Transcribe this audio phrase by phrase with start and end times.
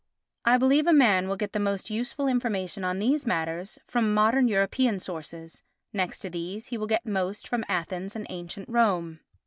[0.45, 4.47] I believe a man will get the most useful information on these matters from modern
[4.47, 5.61] European sources;
[5.93, 9.19] next to these he will get most from Athens and ancient Rome.